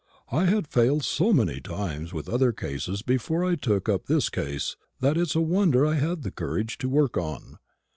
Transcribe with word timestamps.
I 0.31 0.45
had 0.45 0.65
failed 0.67 1.03
so 1.03 1.31
many 1.31 1.59
times 1.61 2.11
with 2.11 2.27
other 2.27 2.51
cases 2.51 3.03
before 3.03 3.45
I 3.45 3.53
took 3.53 3.87
up 3.87 4.07
this 4.07 4.29
case, 4.29 4.75
that 4.99 5.15
it's 5.15 5.35
a 5.35 5.41
wonder 5.41 5.85
I 5.85 5.93
had 5.93 6.23
the 6.23 6.31
courage 6.31 6.79
to 6.79 6.89
work 6.89 7.17
on. 7.17 7.59